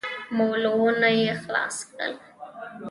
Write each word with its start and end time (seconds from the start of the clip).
مولونه 0.37 1.09
يې 1.19 1.31
خلاص 1.41 1.75
کړل. 1.89 2.13